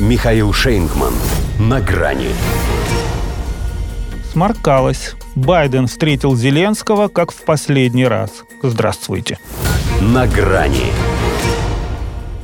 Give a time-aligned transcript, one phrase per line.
[0.00, 1.14] Михаил Шейнгман.
[1.60, 2.30] На грани.
[4.32, 5.14] Сморкалось.
[5.36, 8.42] Байден встретил Зеленского, как в последний раз.
[8.60, 9.38] Здравствуйте.
[10.00, 10.90] На грани.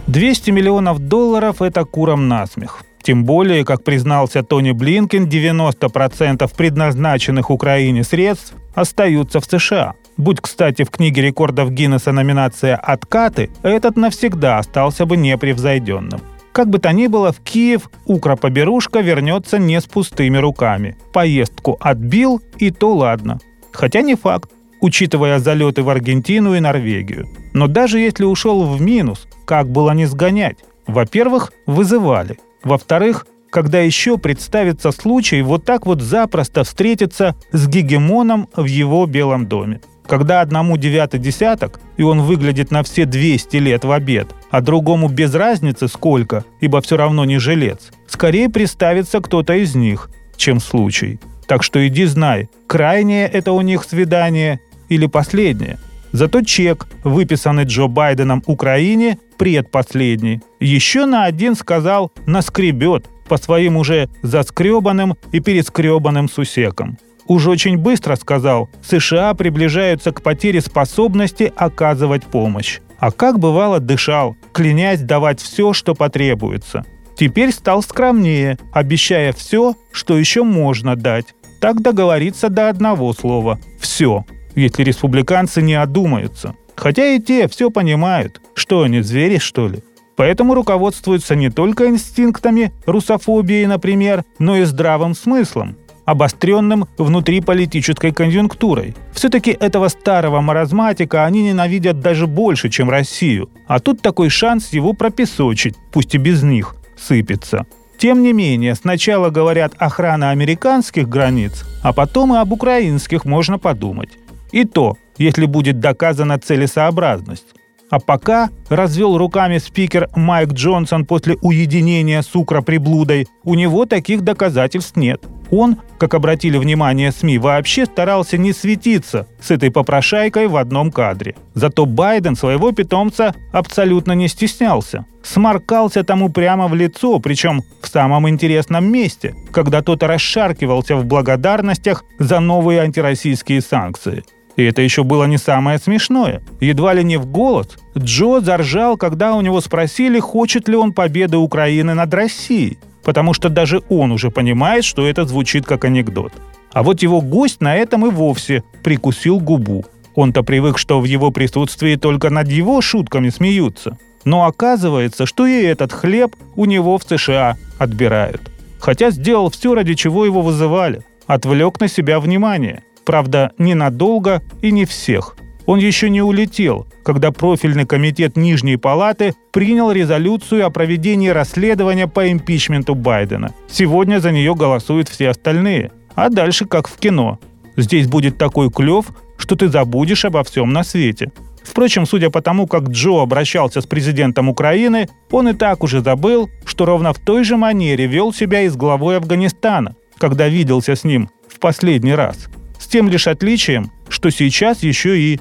[0.07, 2.85] 200 миллионов долларов– это куром насмех.
[3.03, 9.95] Тем более, как признался Тони Блинкен, 90% предназначенных Украине средств остаются в США.
[10.17, 16.21] Будь, кстати, в книге рекордов Гиннесса номинация «Откаты», этот навсегда остался бы непревзойденным.
[16.53, 20.97] Как бы то ни было, в Киев Укропоберушка вернется не с пустыми руками.
[21.13, 23.39] Поездку отбил, и то ладно.
[23.73, 24.51] Хотя не факт,
[24.81, 27.29] учитывая залеты в Аргентину и Норвегию.
[27.53, 30.59] Но даже если ушел в минус, как было не сгонять?
[30.87, 32.39] Во-первых, вызывали.
[32.65, 39.47] Во-вторых, когда еще представится случай вот так вот запросто встретиться с гегемоном в его Белом
[39.47, 39.81] доме.
[40.07, 45.09] Когда одному девятый десяток, и он выглядит на все 200 лет в обед, а другому
[45.09, 51.21] без разницы сколько, ибо все равно не жилец, скорее представится кто-то из них, чем случай.
[51.47, 55.79] Так что иди знай, крайнее это у них свидание или последнее.
[56.13, 60.41] Зато чек, выписанный Джо Байденом Украине, предпоследний.
[60.59, 66.99] Еще на один сказал «наскребет» по своим уже заскребанным и перескребанным сусекам.
[67.27, 72.81] Уж очень быстро сказал, США приближаются к потере способности оказывать помощь.
[73.01, 76.85] А как бывало дышал, клянясь давать все, что потребуется.
[77.17, 81.35] Теперь стал скромнее, обещая все, что еще можно дать.
[81.61, 86.55] Так договориться до одного слова– все, если республиканцы не одумаются.
[86.77, 88.41] Хотя и те все понимают.
[88.55, 89.83] Что они, звери, что ли?
[90.17, 95.77] Поэтому руководствуются не только инстинктами, русофобией, например, но и здравым смыслом
[96.11, 98.97] обостренным внутриполитической конъюнктурой.
[99.13, 103.49] Все-таки этого старого маразматика они ненавидят даже больше, чем Россию.
[103.69, 107.65] А тут такой шанс его пропесочить, пусть и без них, сыпется.
[107.97, 114.11] Тем не менее, сначала говорят охрана американских границ, а потом и об украинских можно подумать.
[114.51, 117.47] И то, если будет доказана целесообразность.
[117.89, 124.97] А пока развел руками спикер Майк Джонсон после уединения с укроприблудой, у него таких доказательств
[124.97, 125.23] нет.
[125.51, 131.35] Он, как обратили внимание СМИ, вообще старался не светиться с этой попрошайкой в одном кадре.
[131.55, 135.05] Зато Байден своего питомца абсолютно не стеснялся.
[135.23, 142.05] Сморкался тому прямо в лицо, причем в самом интересном месте, когда тот расшаркивался в благодарностях
[142.19, 144.25] за новые антироссийские санкции.
[144.57, 146.43] И это еще было не самое смешное.
[146.61, 151.39] Едва ли не в голос Джо заржал, когда у него спросили, хочет ли он победы
[151.39, 152.79] Украины над Россией.
[153.05, 156.33] Потому что даже он уже понимает, что это звучит как анекдот.
[156.73, 159.85] А вот его гость на этом и вовсе прикусил губу.
[160.15, 163.99] Он-то привык, что в его присутствии только над его шутками смеются.
[164.25, 168.43] Но оказывается, что и этот хлеб у него в США отбирают.
[168.79, 171.03] Хотя сделал все, ради чего его вызывали.
[171.27, 175.37] Отвлек на себя внимание– Правда, ненадолго и не всех.
[175.67, 182.31] Он еще не улетел, когда профильный комитет Нижней Палаты принял резолюцию о проведении расследования по
[182.31, 183.55] импичменту Байдена.
[183.69, 185.93] Сегодня за нее голосуют все остальные.
[186.15, 187.39] А дальше как в кино.
[187.77, 189.07] Здесь будет такой клев,
[189.37, 191.31] что ты забудешь обо всем на свете.
[191.63, 196.51] Впрочем, судя по тому, как Джо обращался с президентом Украины, он и так уже забыл,
[196.65, 201.05] что ровно в той же манере вел себя и с главой Афганистана, когда виделся с
[201.05, 202.49] ним в последний раз–
[202.91, 205.41] тем лишь отличием, что сейчас еще и